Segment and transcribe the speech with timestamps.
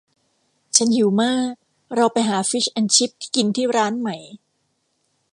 [0.75, 1.51] ฉันหิวมาก
[1.95, 4.09] เราไปหาฟิชแอนด์ชิพกินที่ร้านไหม